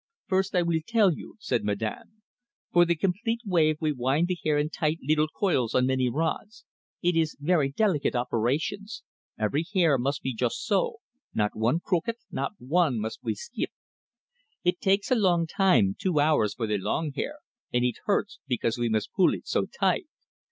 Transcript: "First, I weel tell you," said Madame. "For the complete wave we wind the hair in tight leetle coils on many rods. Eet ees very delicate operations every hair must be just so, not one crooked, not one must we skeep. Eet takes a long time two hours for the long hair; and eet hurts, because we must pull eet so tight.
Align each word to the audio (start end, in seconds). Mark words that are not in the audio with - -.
"First, 0.25 0.55
I 0.55 0.63
weel 0.63 0.81
tell 0.87 1.13
you," 1.13 1.35
said 1.39 1.63
Madame. 1.63 2.23
"For 2.73 2.85
the 2.85 2.95
complete 2.95 3.41
wave 3.45 3.77
we 3.79 3.91
wind 3.91 4.29
the 4.29 4.37
hair 4.43 4.57
in 4.57 4.71
tight 4.71 4.97
leetle 5.03 5.27
coils 5.27 5.75
on 5.75 5.85
many 5.85 6.09
rods. 6.09 6.65
Eet 7.03 7.15
ees 7.15 7.37
very 7.39 7.69
delicate 7.69 8.15
operations 8.15 9.03
every 9.37 9.63
hair 9.75 9.99
must 9.99 10.23
be 10.23 10.33
just 10.33 10.65
so, 10.65 11.01
not 11.35 11.55
one 11.55 11.81
crooked, 11.81 12.15
not 12.31 12.53
one 12.57 12.99
must 12.99 13.19
we 13.21 13.35
skeep. 13.35 13.69
Eet 14.63 14.79
takes 14.79 15.11
a 15.11 15.15
long 15.15 15.45
time 15.45 15.95
two 15.99 16.19
hours 16.19 16.55
for 16.55 16.65
the 16.65 16.79
long 16.79 17.11
hair; 17.13 17.35
and 17.71 17.85
eet 17.85 17.97
hurts, 18.05 18.39
because 18.47 18.79
we 18.79 18.89
must 18.89 19.13
pull 19.13 19.35
eet 19.35 19.45
so 19.45 19.67
tight. 19.67 20.07